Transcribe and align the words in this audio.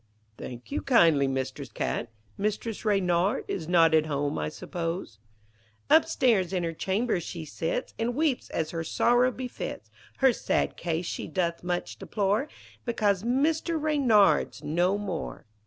'Thank 0.39 0.71
you 0.71 0.81
kindly, 0.81 1.27
Mistress 1.27 1.69
Cat. 1.71 2.09
Mistress 2.35 2.83
Reynard 2.83 3.45
is 3.47 3.67
not 3.67 3.93
at 3.93 4.07
home, 4.07 4.39
I 4.39 4.49
suppose.' 4.49 5.19
'Upstairs 5.91 6.51
in 6.53 6.63
her 6.63 6.73
chamber 6.73 7.19
she 7.19 7.45
sits, 7.45 7.93
And 7.99 8.15
weeps 8.15 8.49
as 8.49 8.71
her 8.71 8.83
sorrow 8.83 9.29
befits. 9.31 9.91
Her 10.17 10.33
sad 10.33 10.75
case 10.75 11.05
she 11.05 11.27
doth 11.27 11.63
much 11.63 11.99
deplore, 11.99 12.47
Because 12.83 13.21
Mr. 13.21 13.79
Reynard's 13.79 14.63
no 14.63 14.97
more.' 14.97 15.45